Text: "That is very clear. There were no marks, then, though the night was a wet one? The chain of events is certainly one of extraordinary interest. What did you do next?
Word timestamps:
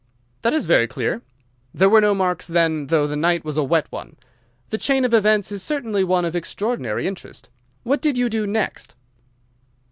"That 0.41 0.53
is 0.55 0.65
very 0.65 0.87
clear. 0.87 1.21
There 1.75 1.87
were 1.87 2.01
no 2.01 2.15
marks, 2.15 2.47
then, 2.47 2.87
though 2.87 3.05
the 3.05 3.15
night 3.15 3.45
was 3.45 3.55
a 3.55 3.63
wet 3.63 3.85
one? 3.91 4.15
The 4.71 4.79
chain 4.79 5.05
of 5.05 5.13
events 5.13 5.51
is 5.51 5.61
certainly 5.61 6.03
one 6.03 6.25
of 6.25 6.35
extraordinary 6.35 7.05
interest. 7.05 7.51
What 7.83 8.01
did 8.01 8.17
you 8.17 8.27
do 8.27 8.47
next? 8.47 8.95